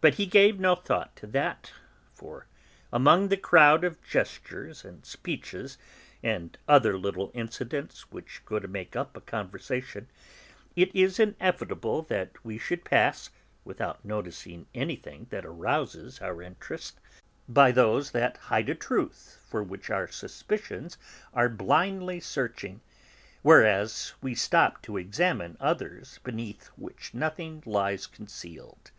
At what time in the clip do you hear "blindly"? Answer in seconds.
21.48-22.18